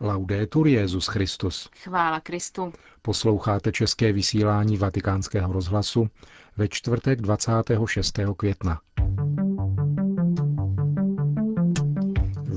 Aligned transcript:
Laudetur 0.00 0.66
Jezus 0.66 1.06
Christus. 1.06 1.70
Chvála 1.82 2.20
Kristu. 2.20 2.72
Posloucháte 3.02 3.72
české 3.72 4.12
vysílání 4.12 4.76
Vatikánského 4.76 5.52
rozhlasu 5.52 6.08
ve 6.56 6.68
čtvrtek 6.68 7.20
26. 7.20 8.18
května. 8.36 8.80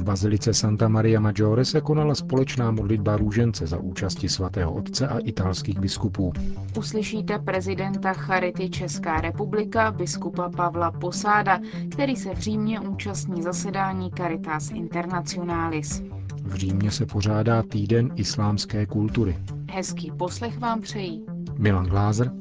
Bazilice 0.07 0.53
Santa 0.53 0.87
Maria 0.87 1.19
Maggiore 1.19 1.65
se 1.65 1.81
konala 1.81 2.15
společná 2.15 2.71
modlitba 2.71 3.17
růžence 3.17 3.67
za 3.67 3.77
účasti 3.77 4.29
svatého 4.29 4.73
otce 4.73 5.07
a 5.07 5.19
italských 5.19 5.79
biskupů. 5.79 6.33
Uslyšíte 6.77 7.39
prezidenta 7.39 8.13
Charity 8.13 8.69
Česká 8.69 9.21
republika, 9.21 9.91
biskupa 9.91 10.49
Pavla 10.49 10.91
Posáda, 10.91 11.59
který 11.91 12.15
se 12.15 12.35
v 12.35 12.39
Římě 12.39 12.79
účastní 12.79 13.43
zasedání 13.43 14.11
Caritas 14.17 14.71
Internationalis. 14.71 16.03
V 16.43 16.53
Římě 16.55 16.91
se 16.91 17.05
pořádá 17.05 17.63
týden 17.63 18.11
islámské 18.15 18.85
kultury. 18.85 19.37
Hezký 19.71 20.11
poslech 20.17 20.59
vám 20.59 20.81
přejí 20.81 21.25
Milan 21.57 21.85
Glázer 21.85 22.31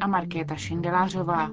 a 0.00 0.06
Markéta 0.06 0.56
Šindelářová. 0.56 1.50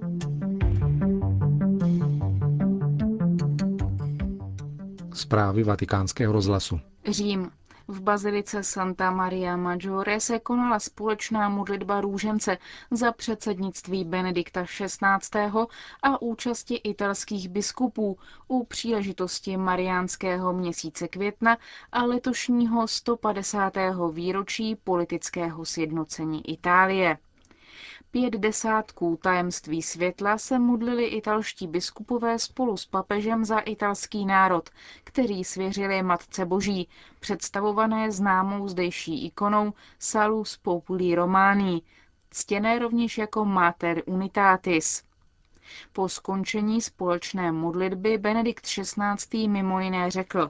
Zprávy 5.34 5.64
vatikánského 5.64 6.34
rozhlasu. 6.34 6.80
Řím. 7.10 7.52
V 7.88 8.02
bazilice 8.02 8.64
Santa 8.64 9.12
Maria 9.12 9.58
Maggiore 9.58 10.20
se 10.20 10.40
konala 10.40 10.80
společná 10.80 11.50
modlitba 11.50 12.02
růžence 12.02 12.58
za 12.92 13.12
předsednictví 13.12 14.06
Benedikta 14.06 14.64
XVI. 14.64 15.50
a 16.04 16.22
účasti 16.22 16.76
italských 16.76 17.50
biskupů 17.50 18.18
u 18.48 18.64
příležitosti 18.66 19.58
Mariánského 19.58 20.54
měsíce 20.54 21.08
května 21.08 21.58
a 21.92 22.04
letošního 22.04 22.88
150. 22.88 23.74
výročí 24.12 24.76
politického 24.76 25.66
sjednocení 25.66 26.50
Itálie. 26.50 27.18
Pět 28.14 28.34
desátků 28.34 29.20
tajemství 29.22 29.82
světla 29.82 30.38
se 30.38 30.60
modlili 30.60 31.06
italští 31.06 31.68
biskupové 31.68 32.40
spolu 32.40 32.78
s 32.78 32.86
papežem 32.86 33.46
za 33.46 33.60
italský 33.60 34.26
národ, 34.26 34.70
který 35.04 35.44
svěřili 35.44 36.04
Matce 36.04 36.46
Boží, 36.46 36.90
představované 37.20 38.12
známou 38.12 38.68
zdejší 38.68 39.26
ikonou 39.26 39.74
Salus 40.00 40.58
Populi 40.58 41.16
Romani, 41.16 41.82
ctěné 42.32 42.80
rovněž 42.80 43.18
jako 43.18 43.46
Mater 43.46 44.04
Unitatis. 44.06 45.04
Po 45.94 46.10
skončení 46.10 46.82
společné 46.82 47.52
modlitby 47.52 48.18
Benedikt 48.18 48.66
XVI. 48.66 49.48
mimo 49.48 49.80
jiné 49.80 50.12
řekl, 50.12 50.50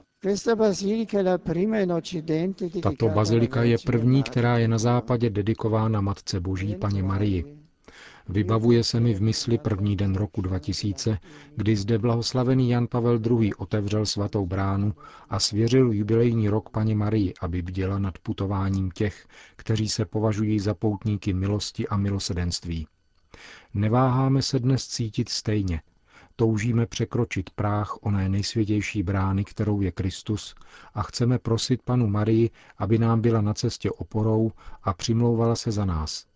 tato 2.82 3.08
bazilika 3.08 3.62
je 3.62 3.76
první, 3.86 4.22
která 4.22 4.58
je 4.58 4.68
na 4.68 4.78
západě 4.78 5.30
dedikována 5.30 6.00
Matce 6.00 6.40
Boží 6.40 6.76
Paně 6.76 7.02
Marii. 7.02 7.64
Vybavuje 8.28 8.84
se 8.84 9.00
mi 9.00 9.14
v 9.14 9.22
mysli 9.22 9.58
první 9.58 9.96
den 9.96 10.14
roku 10.14 10.42
2000, 10.42 11.18
kdy 11.56 11.76
zde 11.76 11.98
blahoslavený 11.98 12.70
Jan 12.70 12.86
Pavel 12.86 13.20
II. 13.40 13.54
otevřel 13.54 14.06
svatou 14.06 14.46
bránu 14.46 14.94
a 15.28 15.40
svěřil 15.40 15.92
jubilejní 15.92 16.48
rok 16.48 16.70
paní 16.70 16.94
Marii, 16.94 17.34
aby 17.40 17.62
bděla 17.62 17.98
nad 17.98 18.18
putováním 18.18 18.90
těch, 18.90 19.26
kteří 19.56 19.88
se 19.88 20.04
považují 20.04 20.60
za 20.60 20.74
poutníky 20.74 21.32
milosti 21.32 21.88
a 21.88 21.96
milosedenství. 21.96 22.86
Neváháme 23.74 24.42
se 24.42 24.58
dnes 24.58 24.86
cítit 24.86 25.28
stejně. 25.28 25.82
Toužíme 26.36 26.86
překročit 26.86 27.50
práh 27.50 27.96
oné 28.00 28.28
nejsvětější 28.28 29.02
brány, 29.02 29.44
kterou 29.44 29.80
je 29.80 29.92
Kristus, 29.92 30.54
a 30.94 31.02
chceme 31.02 31.38
prosit 31.38 31.82
panu 31.82 32.06
Marii, 32.06 32.50
aby 32.78 32.98
nám 32.98 33.20
byla 33.20 33.40
na 33.40 33.54
cestě 33.54 33.90
oporou 33.90 34.52
a 34.82 34.94
přimlouvala 34.94 35.56
se 35.56 35.72
za 35.72 35.84
nás. 35.84 36.26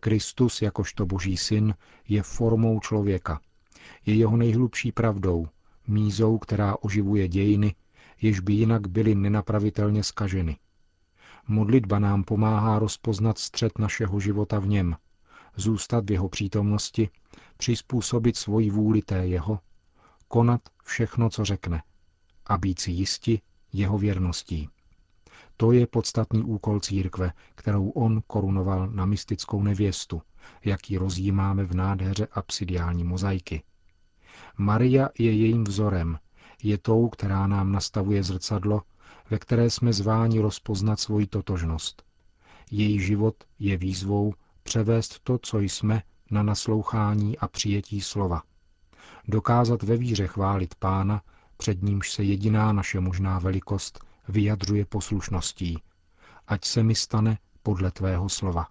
Kristus, 0.00 0.62
jakožto 0.62 1.06
boží 1.06 1.36
syn, 1.36 1.74
je 2.08 2.22
formou 2.22 2.80
člověka. 2.80 3.40
Je 4.06 4.14
jeho 4.14 4.36
nejhlubší 4.36 4.92
pravdou, 4.92 5.48
mízou, 5.86 6.38
která 6.38 6.76
oživuje 6.80 7.28
dějiny, 7.28 7.74
jež 8.22 8.40
by 8.40 8.52
jinak 8.52 8.88
byly 8.88 9.14
nenapravitelně 9.14 10.02
skaženy. 10.02 10.56
Modlitba 11.48 11.98
nám 11.98 12.24
pomáhá 12.24 12.78
rozpoznat 12.78 13.38
střed 13.38 13.78
našeho 13.78 14.20
života 14.20 14.58
v 14.58 14.66
něm, 14.66 14.96
zůstat 15.56 16.08
v 16.08 16.12
jeho 16.12 16.28
přítomnosti, 16.28 17.10
přizpůsobit 17.56 18.36
svoji 18.36 18.70
vůli 18.70 19.02
té 19.02 19.26
jeho, 19.26 19.60
konat 20.28 20.60
všechno, 20.84 21.30
co 21.30 21.44
řekne 21.44 21.82
a 22.46 22.58
být 22.58 22.78
si 22.78 22.90
jisti 22.90 23.40
jeho 23.72 23.98
věrností. 23.98 24.68
To 25.56 25.72
je 25.72 25.86
podstatný 25.86 26.42
úkol 26.42 26.80
církve, 26.80 27.32
kterou 27.54 27.88
on 27.88 28.22
korunoval 28.26 28.86
na 28.90 29.06
mystickou 29.06 29.62
nevěstu, 29.62 30.22
jak 30.64 30.90
ji 30.90 30.98
rozjímáme 30.98 31.64
v 31.64 31.74
nádheře 31.74 32.28
absidiální 32.32 33.04
mozaiky. 33.04 33.62
Maria 34.58 35.08
je 35.18 35.32
jejím 35.32 35.64
vzorem, 35.64 36.18
je 36.62 36.78
tou, 36.78 37.08
která 37.08 37.46
nám 37.46 37.72
nastavuje 37.72 38.22
zrcadlo, 38.22 38.82
ve 39.30 39.38
které 39.38 39.70
jsme 39.70 39.92
zváni 39.92 40.40
rozpoznat 40.40 41.00
svoji 41.00 41.26
totožnost. 41.26 42.02
Její 42.70 43.00
život 43.00 43.44
je 43.58 43.76
výzvou 43.76 44.34
převést 44.66 45.20
to, 45.22 45.38
co 45.38 45.58
jsme, 45.58 46.02
na 46.30 46.42
naslouchání 46.42 47.38
a 47.38 47.48
přijetí 47.48 48.00
slova. 48.00 48.42
Dokázat 49.28 49.82
ve 49.82 49.96
víře 49.96 50.26
chválit 50.26 50.74
pána, 50.74 51.22
před 51.56 51.82
nímž 51.82 52.12
se 52.12 52.22
jediná 52.22 52.72
naše 52.72 53.00
možná 53.00 53.38
velikost 53.38 54.04
vyjadřuje 54.28 54.84
poslušností. 54.84 55.82
Ať 56.46 56.64
se 56.64 56.82
mi 56.82 56.94
stane 56.94 57.38
podle 57.62 57.90
tvého 57.90 58.28
slova. 58.28 58.68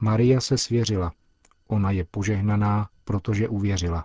Maria 0.00 0.40
se 0.40 0.58
svěřila. 0.58 1.12
Ona 1.66 1.90
je 1.90 2.04
požehnaná, 2.04 2.88
protože 3.04 3.48
uvěřila. 3.48 4.04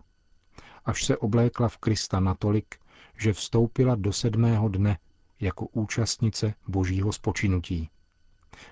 Až 0.86 1.06
se 1.06 1.18
oblékla 1.18 1.68
v 1.68 1.78
Krista 1.78 2.20
natolik, 2.20 2.76
že 3.18 3.34
vstoupila 3.34 3.96
do 3.96 4.14
sedmého 4.14 4.70
dne 4.70 4.98
jako 5.40 5.66
účastnice 5.66 6.54
božího 6.68 7.14
spočinutí. 7.14 7.90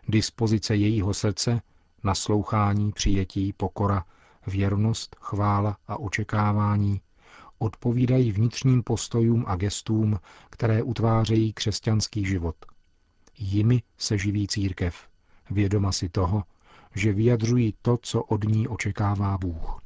Dispozice 0.07 0.75
jejího 0.75 1.13
srdce, 1.13 1.61
naslouchání, 2.03 2.91
přijetí, 2.91 3.53
pokora, 3.53 4.05
věrnost, 4.47 5.15
chvála 5.19 5.77
a 5.87 5.99
očekávání 5.99 7.01
odpovídají 7.59 8.31
vnitřním 8.31 8.83
postojům 8.83 9.43
a 9.47 9.55
gestům, 9.55 10.19
které 10.49 10.83
utvářejí 10.83 11.53
křesťanský 11.53 12.25
život. 12.25 12.55
Jimi 13.37 13.83
se 13.97 14.17
živí 14.17 14.47
církev, 14.47 14.95
vědoma 15.49 15.91
si 15.91 16.09
toho, 16.09 16.43
že 16.95 17.13
vyjadřují 17.13 17.73
to, 17.81 17.97
co 18.01 18.23
od 18.23 18.43
ní 18.43 18.67
očekává 18.67 19.37
Bůh. 19.37 19.81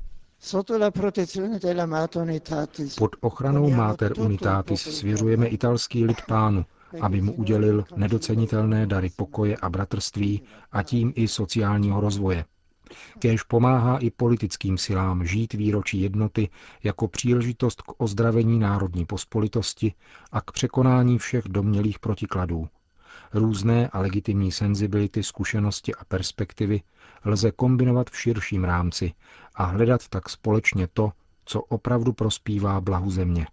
Pod 2.97 3.15
ochranou 3.21 3.69
Mater 3.69 4.19
Unitatis 4.19 4.81
svěřujeme 4.81 5.47
italský 5.47 6.05
lid 6.05 6.21
pánu, 6.27 6.65
aby 7.01 7.21
mu 7.21 7.33
udělil 7.33 7.85
nedocenitelné 7.95 8.87
dary 8.87 9.09
pokoje 9.15 9.57
a 9.57 9.69
bratrství 9.69 10.41
a 10.71 10.83
tím 10.83 11.13
i 11.15 11.27
sociálního 11.27 12.01
rozvoje, 12.01 12.45
Kéž 13.19 13.43
pomáhá 13.43 13.97
i 13.97 14.09
politickým 14.09 14.77
silám 14.77 15.25
žít 15.25 15.53
výročí 15.53 16.01
jednoty 16.01 16.49
jako 16.83 17.07
příležitost 17.07 17.81
k 17.81 17.93
ozdravení 18.01 18.59
národní 18.59 19.05
pospolitosti 19.05 19.93
a 20.31 20.41
k 20.41 20.51
překonání 20.51 21.17
všech 21.17 21.43
domnělých 21.43 21.99
protikladů. 21.99 22.67
Různé 23.33 23.87
a 23.87 23.99
legitimní 23.99 24.51
senzibility, 24.51 25.23
zkušenosti 25.23 25.95
a 25.95 26.05
perspektivy 26.05 26.81
lze 27.25 27.51
kombinovat 27.51 28.09
v 28.09 28.19
širším 28.19 28.63
rámci 28.63 29.13
a 29.55 29.63
hledat 29.63 30.07
tak 30.07 30.29
společně 30.29 30.87
to, 30.93 31.11
co 31.45 31.61
opravdu 31.61 32.13
prospívá 32.13 32.81
blahu 32.81 33.11
země. 33.11 33.45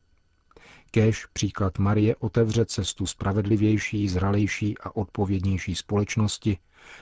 Kéž 0.91 1.27
příklad 1.27 1.79
Marie 1.79 2.17
otevře 2.17 2.65
cestu 2.65 3.07
spravedlivější, 3.07 4.09
zralejší 4.09 4.79
a 4.79 4.97
odpovědnější 4.97 5.75
společnosti, 5.75 6.59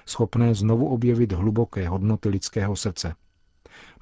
schopné 0.06 0.54
znovu 0.54 0.88
objevit 0.88 1.32
hluboké 1.32 1.88
hodnoty 1.88 2.28
lidského 2.28 2.76
srdce. 2.76 3.14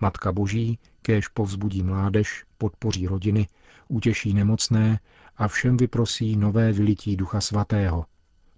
Matka 0.00 0.32
Boží 0.32 0.78
kéž 1.02 1.28
povzbudí 1.28 1.82
mládež, 1.82 2.44
podpoří 2.58 3.06
rodiny, 3.06 3.48
utěší 3.88 4.34
nemocné 4.34 5.00
a 5.36 5.48
všem 5.48 5.76
vyprosí 5.76 6.36
nové 6.36 6.72
vylití 6.72 7.16
Ducha 7.16 7.40
Svatého. 7.40 8.04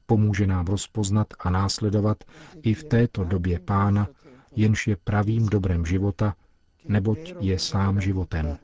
Pomůže 0.07 0.47
nám 0.47 0.67
rozpoznat 0.67 1.27
a 1.39 1.51
následovat 1.51 2.25
i 2.63 2.75
v 2.75 2.85
této 2.85 3.25
době 3.25 3.59
Pána, 3.59 4.09
jenž 4.57 4.87
je 4.87 4.97
pravým 4.97 5.47
dobrem 5.47 5.87
života, 5.87 6.35
neboť 6.89 7.35
je 7.41 7.59
sám 7.59 8.01
životem 8.01 8.59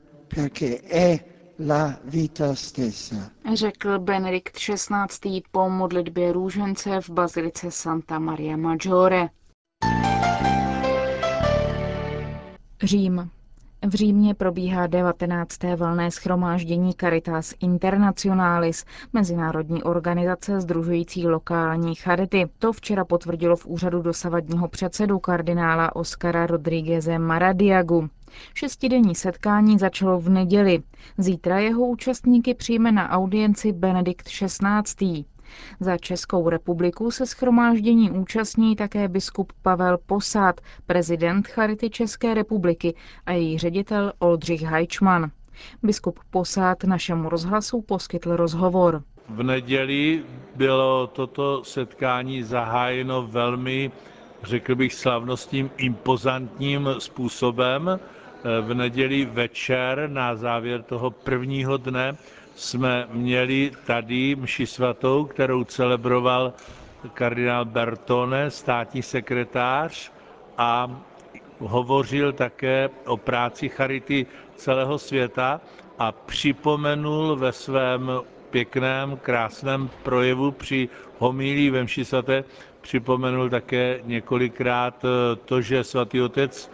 la 1.59 1.99
vita 2.03 2.55
stessa. 2.55 3.31
Řekl 3.53 3.99
Benedikt 3.99 4.57
XVI. 4.57 5.41
po 5.51 5.69
modlitbě 5.69 6.33
růžence 6.33 7.01
v 7.01 7.09
bazilice 7.09 7.71
Santa 7.71 8.19
Maria 8.19 8.57
Maggiore. 8.57 9.29
Řím. 12.83 13.29
V 13.87 13.93
Římě 13.93 14.33
probíhá 14.33 14.87
19. 14.87 15.63
valné 15.77 16.11
schromáždění 16.11 16.93
Caritas 16.93 17.53
Internationalis, 17.59 18.85
mezinárodní 19.13 19.83
organizace 19.83 20.61
združující 20.61 21.27
lokální 21.27 21.95
charity. 21.95 22.49
To 22.59 22.73
včera 22.73 23.05
potvrdilo 23.05 23.55
v 23.55 23.65
úřadu 23.65 24.01
dosavadního 24.01 24.67
předsedu 24.67 25.19
kardinála 25.19 25.95
Oscara 25.95 26.45
Rodrígueze 26.45 27.19
Maradiagu. 27.19 28.09
Šestidenní 28.53 29.15
setkání 29.15 29.79
začalo 29.79 30.19
v 30.19 30.29
neděli. 30.29 30.83
Zítra 31.17 31.59
jeho 31.59 31.81
účastníky 31.87 32.53
přijme 32.53 32.91
na 32.91 33.09
audienci 33.09 33.73
Benedikt 33.73 34.27
XVI. 34.27 35.25
Za 35.79 35.97
Českou 35.97 36.49
republiku 36.49 37.11
se 37.11 37.25
schromáždění 37.25 38.11
účastní 38.11 38.75
také 38.75 39.07
biskup 39.07 39.53
Pavel 39.61 39.97
Posát, 40.05 40.61
prezident 40.85 41.47
Charity 41.47 41.89
České 41.89 42.33
republiky 42.33 42.95
a 43.25 43.31
její 43.31 43.57
ředitel 43.57 44.13
Oldřich 44.19 44.63
Hajčman. 44.63 45.31
Biskup 45.83 46.19
Posát 46.29 46.83
našemu 46.83 47.29
rozhlasu 47.29 47.81
poskytl 47.81 48.35
rozhovor. 48.35 49.03
V 49.29 49.43
neděli 49.43 50.23
bylo 50.55 51.07
toto 51.07 51.63
setkání 51.63 52.43
zahájeno 52.43 53.27
velmi, 53.27 53.91
řekl 54.43 54.75
bych, 54.75 54.93
slavnostním, 54.93 55.69
impozantním 55.77 56.89
způsobem. 56.99 57.99
V 58.61 58.73
neděli 58.73 59.25
večer 59.25 60.09
na 60.09 60.35
závěr 60.35 60.83
toho 60.83 61.11
prvního 61.11 61.77
dne 61.77 62.17
jsme 62.55 63.07
měli 63.11 63.71
tady 63.85 64.35
mši 64.35 64.67
svatou, 64.67 65.25
kterou 65.25 65.63
celebroval 65.63 66.53
kardinál 67.13 67.65
Bertone, 67.65 68.51
státní 68.51 69.01
sekretář, 69.03 70.11
a 70.57 71.01
hovořil 71.59 72.33
také 72.33 72.89
o 73.05 73.17
práci 73.17 73.69
charity 73.69 74.25
celého 74.55 74.97
světa 74.99 75.61
a 75.99 76.11
připomenul 76.11 77.35
ve 77.35 77.51
svém 77.51 78.11
pěkném, 78.49 79.17
krásném 79.17 79.89
projevu 80.03 80.51
při 80.51 80.89
homílí 81.19 81.69
ve 81.69 81.83
mši 81.83 82.05
svaté, 82.05 82.43
připomenul 82.81 83.49
také 83.49 83.99
několikrát 84.03 85.05
to, 85.45 85.61
že 85.61 85.83
svatý 85.83 86.21
otec 86.21 86.71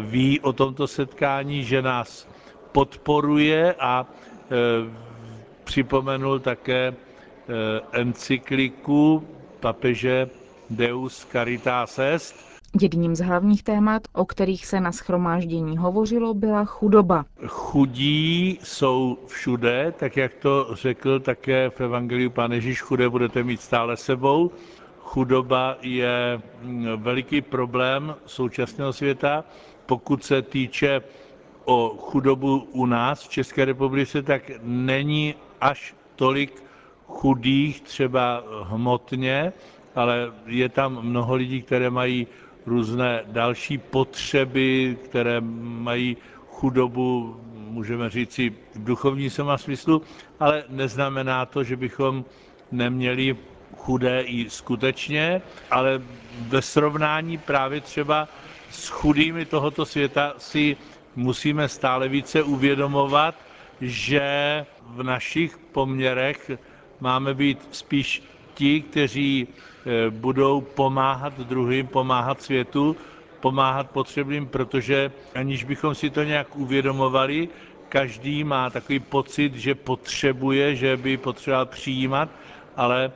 ví 0.00 0.40
o 0.40 0.52
tomto 0.52 0.86
setkání, 0.86 1.64
že 1.64 1.82
nás 1.82 2.28
podporuje 2.72 3.74
a 3.80 4.06
připomenul 5.68 6.38
také 6.40 6.94
encykliku 7.92 9.24
papeže 9.60 10.28
Deus 10.70 11.26
Caritas 11.32 11.98
Est. 11.98 12.34
Jedním 12.80 13.16
z 13.16 13.20
hlavních 13.20 13.62
témat, 13.62 14.02
o 14.12 14.24
kterých 14.24 14.66
se 14.66 14.80
na 14.80 14.92
schromáždění 14.92 15.76
hovořilo, 15.78 16.34
byla 16.34 16.64
chudoba. 16.64 17.24
Chudí 17.46 18.58
jsou 18.62 19.18
všude, 19.26 19.92
tak 19.98 20.16
jak 20.16 20.34
to 20.34 20.68
řekl 20.72 21.20
také 21.20 21.70
v 21.70 21.80
Evangeliu 21.80 22.30
Pán 22.30 22.52
Ježíš, 22.52 22.80
chudé 22.80 23.08
budete 23.08 23.42
mít 23.42 23.60
stále 23.60 23.96
sebou. 23.96 24.50
Chudoba 25.00 25.76
je 25.82 26.40
veliký 26.96 27.40
problém 27.40 28.14
současného 28.26 28.92
světa. 28.92 29.44
Pokud 29.86 30.24
se 30.24 30.42
týče 30.42 31.00
o 31.64 31.88
chudobu 32.00 32.68
u 32.72 32.86
nás 32.86 33.22
v 33.22 33.28
České 33.28 33.64
republice, 33.64 34.22
tak 34.22 34.42
není 34.62 35.34
až 35.60 35.94
tolik 36.16 36.62
chudých 37.06 37.80
třeba 37.80 38.42
hmotně, 38.62 39.52
ale 39.94 40.32
je 40.46 40.68
tam 40.68 41.02
mnoho 41.02 41.34
lidí, 41.34 41.62
které 41.62 41.90
mají 41.90 42.26
různé 42.66 43.22
další 43.26 43.78
potřeby, 43.78 44.96
které 45.04 45.40
mají 45.40 46.16
chudobu, 46.50 47.36
můžeme 47.54 48.10
říci, 48.10 48.50
v 48.74 48.84
duchovní 48.84 49.30
sama 49.30 49.58
smyslu, 49.58 50.02
ale 50.40 50.64
neznamená 50.68 51.46
to, 51.46 51.64
že 51.64 51.76
bychom 51.76 52.24
neměli 52.72 53.36
chudé 53.76 54.22
i 54.22 54.50
skutečně, 54.50 55.42
ale 55.70 56.02
ve 56.48 56.62
srovnání 56.62 57.38
právě 57.38 57.80
třeba 57.80 58.28
s 58.70 58.88
chudými 58.88 59.44
tohoto 59.44 59.86
světa 59.86 60.34
si 60.38 60.76
musíme 61.16 61.68
stále 61.68 62.08
více 62.08 62.42
uvědomovat, 62.42 63.34
že 63.80 64.66
v 64.82 65.02
našich 65.02 65.58
poměrech 65.58 66.50
máme 67.00 67.34
být 67.34 67.68
spíš 67.70 68.22
ti, 68.54 68.80
kteří 68.82 69.48
budou 70.10 70.60
pomáhat 70.60 71.38
druhým, 71.40 71.86
pomáhat 71.86 72.42
světu, 72.42 72.96
pomáhat 73.40 73.90
potřebným, 73.90 74.46
protože 74.46 75.12
aniž 75.34 75.64
bychom 75.64 75.94
si 75.94 76.10
to 76.10 76.22
nějak 76.22 76.56
uvědomovali, 76.56 77.48
každý 77.88 78.44
má 78.44 78.70
takový 78.70 78.98
pocit, 79.00 79.54
že 79.54 79.74
potřebuje, 79.74 80.76
že 80.76 80.96
by 80.96 81.16
potřeboval 81.16 81.66
přijímat, 81.66 82.28
ale 82.76 83.12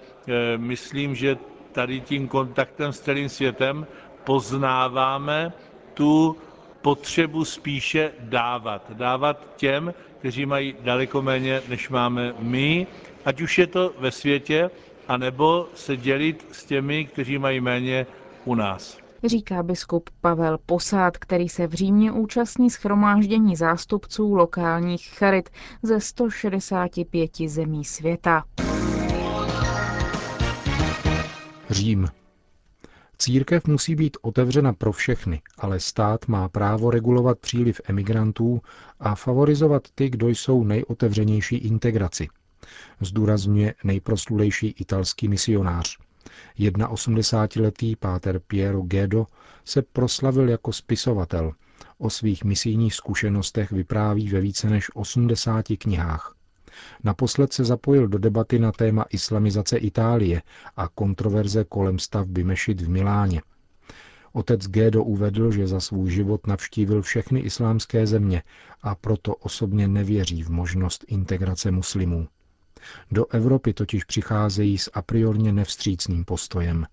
myslím, 0.57 1.15
že 1.15 1.37
tady 1.73 2.01
tím 2.01 2.29
kontaktem 2.29 2.93
s 2.93 3.01
celým 3.01 3.29
světem 3.29 3.87
poznáváme 4.25 5.53
tu 5.95 6.37
potřebu 6.83 7.45
spíše 7.45 8.13
dávat. 8.21 8.91
Dávat 8.93 9.47
těm, 9.57 9.95
kteří 10.23 10.47
mají 10.47 10.75
daleko 10.81 11.23
méně, 11.23 11.63
než 11.69 11.89
máme 11.89 12.35
my, 12.39 12.87
ať 13.25 13.41
už 13.41 13.59
je 13.59 13.67
to 13.67 13.93
ve 13.99 14.11
světě, 14.11 14.71
anebo 15.09 15.69
se 15.75 15.97
dělit 15.97 16.47
s 16.53 16.65
těmi, 16.65 17.05
kteří 17.05 17.39
mají 17.39 17.61
méně 17.61 18.07
u 18.45 18.55
nás. 18.55 18.99
Říká 19.25 19.63
biskup 19.63 20.11
Pavel 20.21 20.59
Posát, 20.67 21.19
který 21.19 21.49
se 21.49 21.67
v 21.67 21.73
Římě 21.73 22.13
účastní 22.13 22.71
schromáždění 22.71 23.57
zástupců 23.57 24.35
lokálních 24.35 25.09
charit 25.09 25.51
ze 25.83 26.01
165 26.01 27.31
zemí 27.47 27.85
světa. 27.85 28.45
Řím. 31.71 32.22
Církev 33.23 33.67
musí 33.67 33.95
být 33.95 34.17
otevřena 34.23 34.73
pro 34.73 34.93
všechny, 34.93 35.43
ale 35.59 35.81
stát 35.81 36.29
má 36.29 36.49
právo 36.49 36.91
regulovat 36.91 37.39
příliv 37.39 37.81
emigrantů 37.85 38.61
a 39.01 39.15
favorizovat 39.15 39.83
ty, 39.95 40.11
kdo 40.11 40.29
jsou 40.29 40.65
nejotevřenější 40.65 41.57
integraci. 41.57 42.29
Zdůrazňuje 43.01 43.75
nejproslulejší 43.85 44.75
italský 44.79 45.29
misionář. 45.29 45.99
81-letý 46.59 47.97
páter 47.97 48.41
Piero 48.47 48.83
Gedo 48.83 49.27
se 49.65 49.83
proslavil 49.83 50.49
jako 50.49 50.73
spisovatel. 50.73 51.53
O 51.99 52.11
svých 52.11 52.45
misijních 52.45 52.95
zkušenostech 52.95 53.73
vypráví 53.73 54.29
ve 54.29 54.41
více 54.41 54.71
než 54.71 54.91
80 54.95 55.67
knihách. 55.79 56.35
Naposled 57.05 57.53
se 57.53 57.65
zapojil 57.65 58.09
do 58.09 58.19
debaty 58.19 58.59
na 58.59 58.73
téma 58.73 59.05
islamizace 59.11 59.77
Itálie 59.77 60.43
a 60.77 60.89
kontroverze 60.89 61.65
kolem 61.65 61.99
stavby 61.99 62.45
mešit 62.45 62.81
v 62.81 62.89
Miláně. 62.89 63.43
Otec 64.33 64.69
Gédo 64.69 65.05
uvedl, 65.05 65.51
že 65.53 65.67
za 65.67 65.81
svůj 65.81 66.11
život 66.11 66.47
navštívil 66.47 67.03
všechny 67.03 67.41
islámské 67.41 68.07
země 68.07 68.43
a 68.83 68.95
proto 68.95 69.35
osobně 69.35 69.89
nevěří 69.89 70.43
v 70.43 70.51
možnost 70.51 71.05
integrace 71.09 71.71
muslimů. 71.71 72.29
Do 73.11 73.27
Evropy 73.27 73.73
totiž 73.75 74.05
přicházejí 74.05 74.79
s 74.79 74.91
a 74.95 75.03
priorně 75.03 75.53
nevstřícným 75.53 76.25
postojem. 76.25 76.87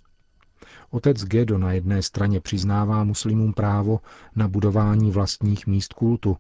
Otec 0.90 1.24
Gedo 1.26 1.58
na 1.58 1.72
jedné 1.72 2.02
straně 2.02 2.40
přiznává 2.42 3.04
muslimům 3.04 3.54
právo 3.54 4.00
na 4.36 4.48
budování 4.48 5.12
vlastních 5.12 5.68
míst 5.68 5.94
kultu, 5.94 6.38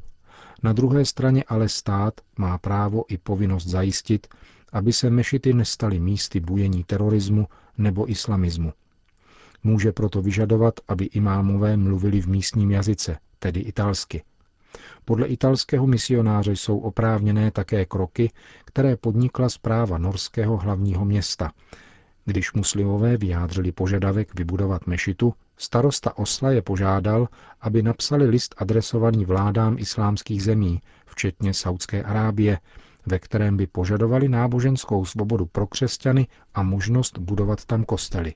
na 0.64 0.74
druhé 0.74 1.06
straně 1.06 1.44
ale 1.48 1.70
stát 1.70 2.14
má 2.38 2.58
právo 2.58 3.04
i 3.08 3.18
povinnost 3.18 3.68
zajistit, 3.68 4.28
aby 4.74 4.94
se 4.94 5.10
mešity 5.10 5.54
nestaly 5.54 6.00
místy 6.00 6.40
bujení 6.40 6.84
terorismu 6.84 7.48
nebo 7.78 8.12
islamismu. 8.12 8.74
Může 9.64 9.92
proto 9.92 10.22
vyžadovat, 10.22 10.74
aby 10.88 11.06
imámové 11.06 11.78
mluvili 11.78 12.22
v 12.22 12.28
místním 12.28 12.72
jazyce, 12.72 13.18
tedy 13.40 13.60
italsky. 13.60 14.24
Podle 15.06 15.28
italského 15.28 15.88
misionáře 15.88 16.52
jsou 16.52 16.78
oprávněné 16.80 17.52
také 17.52 17.86
kroky, 17.86 18.32
které 18.66 18.96
podnikla 18.98 19.50
zpráva 19.50 19.98
norského 19.98 20.58
hlavního 20.58 21.06
města. 21.06 21.52
Když 22.26 22.54
muslimové 22.54 23.18
vyjádřili 23.18 23.72
požadavek 23.72 24.36
vybudovat 24.40 24.88
mešitu, 24.88 25.34
Starosta 25.62 26.18
Osla 26.18 26.52
je 26.52 26.62
požádal, 26.62 27.28
aby 27.62 27.84
napsali 27.84 28.26
list 28.26 28.56
adresovaný 28.58 29.26
vládám 29.26 29.78
islámských 29.80 30.44
zemí, 30.44 30.82
včetně 31.06 31.54
Saudské 31.54 32.04
Arábie, 32.04 32.60
ve 33.06 33.20
kterém 33.20 33.58
by 33.58 33.68
požadovali 33.68 34.30
náboženskou 34.30 35.06
svobodu 35.06 35.46
pro 35.46 35.68
křesťany 35.68 36.28
a 36.54 36.64
možnost 36.64 37.18
budovat 37.18 37.66
tam 37.66 37.84
kostely. 37.84 38.34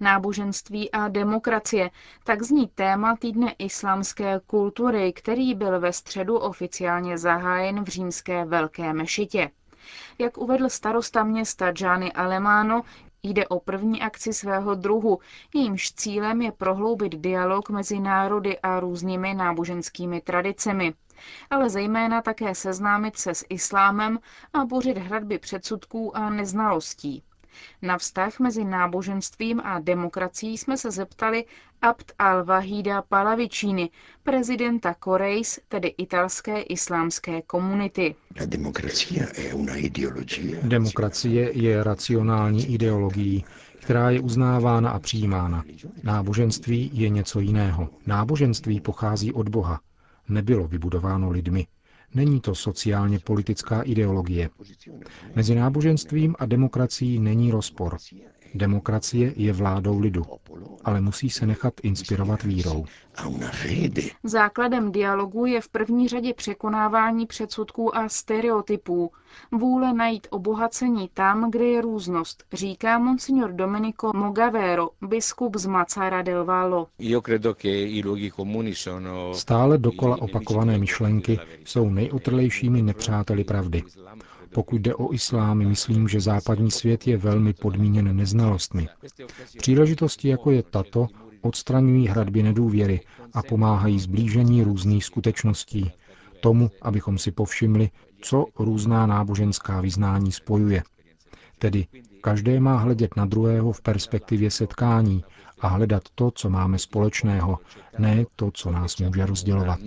Náboženství 0.00 0.90
a 0.90 1.08
demokracie, 1.08 1.90
tak 2.24 2.42
zní 2.42 2.68
téma 2.74 3.16
týdne 3.16 3.54
islámské 3.58 4.40
kultury, 4.46 5.12
který 5.12 5.54
byl 5.54 5.80
ve 5.80 5.92
středu 5.92 6.38
oficiálně 6.38 7.18
zahájen 7.18 7.84
v 7.84 7.88
římské 7.88 8.44
Velké 8.44 8.92
mešitě. 8.92 9.50
Jak 10.18 10.38
uvedl 10.38 10.68
starosta 10.68 11.24
města 11.24 11.72
Gianni 11.72 12.12
Alemano, 12.12 12.82
Jde 13.22 13.48
o 13.48 13.60
první 13.60 14.02
akci 14.02 14.32
svého 14.32 14.74
druhu, 14.74 15.18
jejímž 15.54 15.92
cílem 15.92 16.42
je 16.42 16.52
prohloubit 16.52 17.14
dialog 17.14 17.70
mezi 17.70 18.00
národy 18.00 18.58
a 18.58 18.80
různými 18.80 19.34
náboženskými 19.34 20.20
tradicemi, 20.20 20.94
ale 21.50 21.70
zejména 21.70 22.22
také 22.22 22.54
seznámit 22.54 23.16
se 23.16 23.34
s 23.34 23.46
islámem 23.48 24.18
a 24.52 24.64
bořit 24.64 24.98
hradby 24.98 25.38
předsudků 25.38 26.16
a 26.16 26.30
neznalostí. 26.30 27.22
Na 27.82 27.98
vztah 27.98 28.40
mezi 28.40 28.64
náboženstvím 28.64 29.60
a 29.64 29.78
demokracií 29.80 30.58
jsme 30.58 30.76
se 30.76 30.90
zeptali 30.90 31.44
Abd 31.82 32.12
al-Wahida 32.18 33.02
Palavicini, 33.08 33.90
prezidenta 34.22 34.94
Korejs, 34.94 35.58
tedy 35.68 35.88
italské 35.88 36.60
islámské 36.60 37.42
komunity. 37.42 38.14
Demokracie 40.62 41.50
je 41.52 41.84
racionální 41.84 42.66
ideologií, 42.74 43.44
která 43.80 44.10
je 44.10 44.20
uznávána 44.20 44.90
a 44.90 44.98
přijímána. 44.98 45.64
Náboženství 46.02 46.90
je 46.92 47.08
něco 47.08 47.40
jiného. 47.40 47.88
Náboženství 48.06 48.80
pochází 48.80 49.32
od 49.32 49.48
Boha. 49.48 49.80
Nebylo 50.28 50.68
vybudováno 50.68 51.30
lidmi. 51.30 51.66
Není 52.14 52.40
to 52.40 52.54
sociálně 52.54 53.18
politická 53.18 53.82
ideologie. 53.82 54.50
Mezi 55.34 55.54
náboženstvím 55.54 56.34
a 56.38 56.46
demokracií 56.46 57.18
není 57.20 57.50
rozpor. 57.50 57.96
Demokracie 58.54 59.32
je 59.36 59.52
vládou 59.52 59.98
lidu, 59.98 60.22
ale 60.84 61.00
musí 61.00 61.30
se 61.30 61.46
nechat 61.46 61.74
inspirovat 61.82 62.42
vírou. 62.42 62.84
Základem 64.24 64.92
dialogu 64.92 65.46
je 65.46 65.60
v 65.60 65.68
první 65.68 66.08
řadě 66.08 66.34
překonávání 66.34 67.26
předsudků 67.26 67.96
a 67.96 68.08
stereotypů, 68.08 69.10
vůle 69.52 69.94
najít 69.94 70.26
obohacení 70.30 71.10
tam, 71.14 71.50
kde 71.50 71.64
je 71.64 71.80
různost, 71.80 72.44
říká 72.52 72.98
monsignor 72.98 73.52
Domenico 73.52 74.10
Mogavero, 74.14 74.90
biskup 75.02 75.56
z 75.56 75.66
Mazzara 75.66 76.22
del 76.22 76.44
Vallo. 76.44 76.86
Stále 79.32 79.78
dokola 79.78 80.22
opakované 80.22 80.78
myšlenky 80.78 81.38
jsou 81.64 81.90
nejutrlejšími 81.90 82.82
nepřáteli 82.82 83.44
pravdy. 83.44 83.82
Pokud 84.54 84.80
jde 84.80 84.94
o 84.94 85.12
islám, 85.12 85.58
myslím, 85.58 86.08
že 86.08 86.20
západní 86.20 86.70
svět 86.70 87.06
je 87.06 87.16
velmi 87.16 87.52
podmíněn 87.52 88.16
neznalostmi. 88.16 88.88
Příležitosti 89.58 90.28
jako 90.28 90.50
je 90.50 90.62
tato 90.62 91.06
odstraňují 91.42 92.06
hradby 92.08 92.42
nedůvěry 92.42 93.00
a 93.32 93.42
pomáhají 93.42 94.00
zblížení 94.00 94.62
různých 94.62 95.04
skutečností, 95.04 95.90
tomu, 96.40 96.70
abychom 96.82 97.18
si 97.18 97.30
povšimli, 97.30 97.90
co 98.22 98.46
různá 98.58 99.06
náboženská 99.06 99.80
vyznání 99.80 100.32
spojuje. 100.32 100.82
Tedy 101.58 101.86
každé 102.20 102.60
má 102.60 102.76
hledět 102.76 103.16
na 103.16 103.24
druhého 103.24 103.72
v 103.72 103.80
perspektivě 103.82 104.50
setkání 104.50 105.24
a 105.60 105.68
hledat 105.68 106.02
to, 106.14 106.30
co 106.30 106.50
máme 106.50 106.78
společného, 106.78 107.58
ne 107.98 108.24
to, 108.36 108.50
co 108.50 108.70
nás 108.70 108.98
může 108.98 109.26
rozdělovat. 109.26 109.78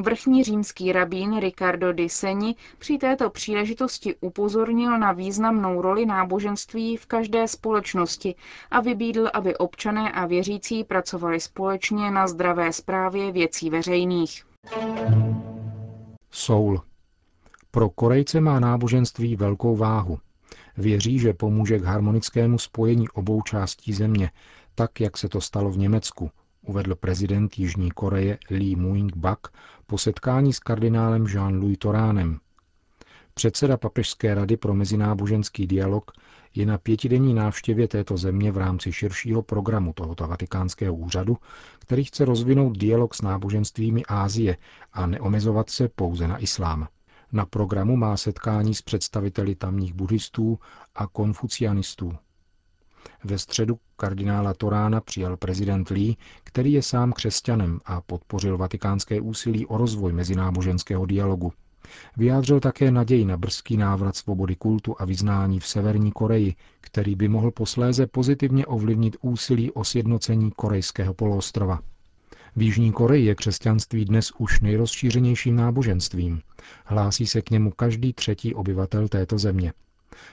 Vrchní 0.00 0.44
římský 0.44 0.92
rabín 0.92 1.40
Ricardo 1.40 1.92
di 1.92 2.08
Seni 2.08 2.54
při 2.78 2.98
této 2.98 3.30
příležitosti 3.30 4.14
upozornil 4.20 4.98
na 4.98 5.12
významnou 5.12 5.82
roli 5.82 6.06
náboženství 6.06 6.96
v 6.96 7.06
každé 7.06 7.48
společnosti 7.48 8.34
a 8.70 8.80
vybídl, 8.80 9.30
aby 9.34 9.56
občané 9.56 10.12
a 10.12 10.26
věřící 10.26 10.84
pracovali 10.84 11.40
společně 11.40 12.10
na 12.10 12.26
zdravé 12.26 12.72
zprávě 12.72 13.32
věcí 13.32 13.70
veřejných. 13.70 14.44
Soul. 16.30 16.82
Pro 17.70 17.88
Korejce 17.88 18.40
má 18.40 18.60
náboženství 18.60 19.36
velkou 19.36 19.76
váhu. 19.76 20.18
Věří, 20.78 21.18
že 21.18 21.32
pomůže 21.32 21.78
k 21.78 21.84
harmonickému 21.84 22.58
spojení 22.58 23.08
obou 23.08 23.42
částí 23.42 23.92
země, 23.92 24.30
tak 24.74 25.00
jak 25.00 25.18
se 25.18 25.28
to 25.28 25.40
stalo 25.40 25.70
v 25.70 25.78
Německu, 25.78 26.30
uvedl 26.62 26.94
prezident 26.94 27.58
Jižní 27.58 27.90
Koreje 27.90 28.38
Lee 28.50 28.76
Muing-bak 28.76 29.36
po 29.86 29.98
setkání 29.98 30.52
s 30.52 30.58
kardinálem 30.58 31.24
Jean-Louis 31.24 31.76
Toránem. 31.78 32.38
Předseda 33.34 33.76
Papežské 33.76 34.34
rady 34.34 34.56
pro 34.56 34.74
mezináboženský 34.74 35.66
dialog 35.66 36.10
je 36.54 36.66
na 36.66 36.78
pětidenní 36.78 37.34
návštěvě 37.34 37.88
této 37.88 38.16
země 38.16 38.52
v 38.52 38.56
rámci 38.56 38.92
širšího 38.92 39.42
programu 39.42 39.92
tohoto 39.92 40.28
vatikánského 40.28 40.94
úřadu, 40.94 41.36
který 41.78 42.04
chce 42.04 42.24
rozvinout 42.24 42.78
dialog 42.78 43.14
s 43.14 43.22
náboženstvími 43.22 44.02
Ázie 44.08 44.56
a 44.92 45.06
neomezovat 45.06 45.70
se 45.70 45.88
pouze 45.88 46.28
na 46.28 46.38
islám. 46.38 46.88
Na 47.32 47.46
programu 47.46 47.96
má 47.96 48.16
setkání 48.16 48.74
s 48.74 48.82
představiteli 48.82 49.54
tamních 49.54 49.94
buddhistů 49.94 50.58
a 50.94 51.06
konfucianistů. 51.06 52.12
Ve 53.24 53.38
středu 53.38 53.78
kardinála 53.96 54.54
Torána 54.54 55.00
přijal 55.00 55.36
prezident 55.36 55.90
Lee, 55.90 56.16
který 56.44 56.72
je 56.72 56.82
sám 56.82 57.12
křesťanem 57.12 57.80
a 57.84 58.00
podpořil 58.00 58.58
vatikánské 58.58 59.20
úsilí 59.20 59.66
o 59.66 59.76
rozvoj 59.76 60.12
mezináboženského 60.12 61.06
dialogu. 61.06 61.52
Vyjádřil 62.16 62.60
také 62.60 62.90
naději 62.90 63.24
na 63.24 63.36
brzký 63.36 63.76
návrat 63.76 64.16
svobody 64.16 64.56
kultu 64.56 64.96
a 64.98 65.04
vyznání 65.04 65.60
v 65.60 65.66
Severní 65.66 66.12
Koreji, 66.12 66.54
který 66.80 67.14
by 67.14 67.28
mohl 67.28 67.50
posléze 67.50 68.06
pozitivně 68.06 68.66
ovlivnit 68.66 69.16
úsilí 69.20 69.72
o 69.72 69.84
sjednocení 69.84 70.50
korejského 70.56 71.14
poloostrova. 71.14 71.80
V 72.56 72.62
Jižní 72.62 72.92
Koreji 72.92 73.26
je 73.26 73.34
křesťanství 73.34 74.04
dnes 74.04 74.32
už 74.38 74.60
nejrozšířenějším 74.60 75.56
náboženstvím. 75.56 76.40
Hlásí 76.84 77.26
se 77.26 77.42
k 77.42 77.50
němu 77.50 77.70
každý 77.70 78.12
třetí 78.12 78.54
obyvatel 78.54 79.08
této 79.08 79.38
země. 79.38 79.72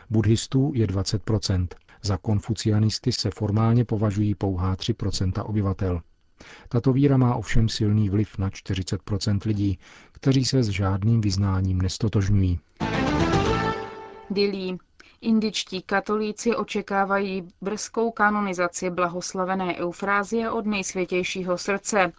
Buddhistů 0.10 0.72
je 0.76 0.88
20% 0.88 1.68
Za 2.02 2.18
konfucianisty 2.18 3.12
se 3.12 3.32
formálně 3.32 3.86
považují 3.86 4.36
pouhá 4.36 4.76
3% 4.76 5.44
obyvatel. 5.46 6.02
Tato 6.70 6.94
víra 6.94 7.18
má 7.18 7.36
ovšem 7.36 7.70
silný 7.70 8.10
vliv 8.10 8.38
na 8.38 8.50
40% 8.50 9.40
lidí, 9.46 9.80
kteří 10.12 10.46
se 10.46 10.64
s 10.64 10.68
žádným 10.68 11.22
vyznáním 11.22 11.82
nestotožňují. 11.82 12.60
Dilí. 14.30 14.78
Indičtí 15.22 15.82
katolíci 15.82 16.56
očekávají 16.56 17.48
brzkou 17.62 18.12
kanonizaci 18.12 18.90
blahoslavené 18.90 19.76
Eufrázie 19.76 20.52
od 20.52 20.66
nejsvětějšího 20.66 21.58
srdce. 21.58 22.12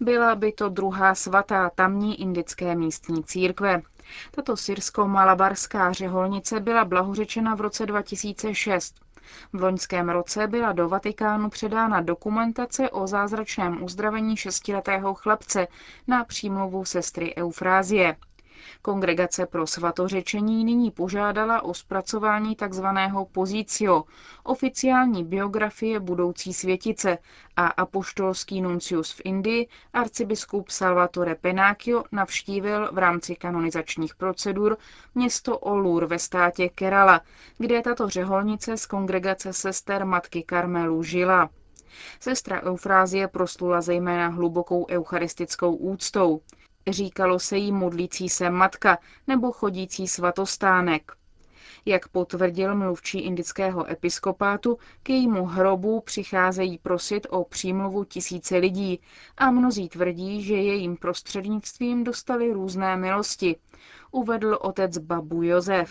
Byla 0.00 0.34
by 0.34 0.52
to 0.52 0.68
druhá 0.68 1.14
svatá 1.14 1.70
tamní 1.74 2.20
indické 2.20 2.74
místní 2.74 3.24
církve. 3.24 3.82
Tato 4.30 4.56
syrsko-malabarská 4.56 5.92
řeholnice 5.92 6.60
byla 6.60 6.84
blahořečena 6.84 7.54
v 7.54 7.60
roce 7.60 7.86
2006. 7.86 8.94
V 9.52 9.62
loňském 9.62 10.08
roce 10.08 10.46
byla 10.46 10.72
do 10.72 10.88
Vatikánu 10.88 11.50
předána 11.50 12.00
dokumentace 12.00 12.90
o 12.90 13.06
zázračném 13.06 13.82
uzdravení 13.82 14.36
šestiletého 14.36 15.14
chlapce 15.14 15.68
na 16.06 16.24
přímluvu 16.24 16.84
sestry 16.84 17.34
Eufrázie. 17.36 18.16
Kongregace 18.82 19.46
pro 19.46 19.66
svatořečení 19.66 20.64
nyní 20.64 20.90
požádala 20.90 21.62
o 21.62 21.74
zpracování 21.74 22.56
tzv. 22.56 22.84
pozicio, 23.32 24.04
oficiální 24.44 25.24
biografie 25.24 26.00
budoucí 26.00 26.52
světice 26.52 27.18
a 27.56 27.66
apoštolský 27.66 28.60
nuncius 28.60 29.12
v 29.12 29.20
Indii, 29.24 29.68
arcibiskup 29.92 30.68
Salvatore 30.68 31.34
Penacchio, 31.34 32.04
navštívil 32.12 32.92
v 32.92 32.98
rámci 32.98 33.36
kanonizačních 33.36 34.14
procedur 34.14 34.76
město 35.14 35.58
Olur 35.58 36.06
ve 36.06 36.18
státě 36.18 36.68
Kerala, 36.68 37.20
kde 37.58 37.82
tato 37.82 38.08
řeholnice 38.08 38.76
z 38.76 38.86
kongregace 38.86 39.52
sester 39.52 40.06
Matky 40.06 40.42
Karmelů 40.42 41.02
žila. 41.02 41.50
Sestra 42.20 42.62
Eufrázie 42.62 43.28
proslula 43.28 43.80
zejména 43.80 44.28
hlubokou 44.28 44.86
eucharistickou 44.90 45.74
úctou. 45.74 46.40
Říkalo 46.86 47.38
se 47.38 47.56
jí 47.56 47.72
modlící 47.72 48.28
se 48.28 48.50
matka 48.50 48.98
nebo 49.26 49.52
chodící 49.52 50.08
svatostánek. 50.08 51.12
Jak 51.84 52.08
potvrdil 52.08 52.74
mluvčí 52.76 53.18
indického 53.20 53.90
episkopátu, 53.90 54.78
k 55.02 55.10
jejímu 55.10 55.46
hrobu 55.46 56.00
přicházejí 56.00 56.78
prosit 56.78 57.26
o 57.30 57.44
přímluvu 57.44 58.04
tisíce 58.04 58.56
lidí 58.56 59.00
a 59.38 59.50
mnozí 59.50 59.88
tvrdí, 59.88 60.42
že 60.42 60.54
jejím 60.54 60.96
prostřednictvím 60.96 62.04
dostali 62.04 62.52
různé 62.52 62.96
milosti, 62.96 63.56
uvedl 64.12 64.58
otec 64.60 64.98
Babu 64.98 65.42
Josef. 65.42 65.90